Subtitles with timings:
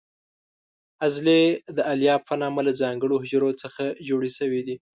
[1.05, 1.41] عضلې
[1.77, 4.75] د الیاف په نامه له ځانګړو حجرو څخه جوړې شوې دي.